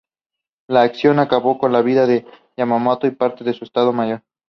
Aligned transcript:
La 0.67 0.81
acción 0.81 1.19
acabó 1.19 1.59
con 1.59 1.71
la 1.71 1.83
vida 1.83 2.07
de 2.07 2.25
Yamamoto 2.57 3.05
y 3.05 3.11
parte 3.11 3.43
de 3.43 3.53
su 3.53 3.65
Estado 3.65 3.93
Mayor. 3.93 4.23